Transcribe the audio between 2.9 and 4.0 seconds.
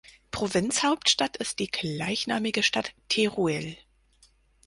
Teruel.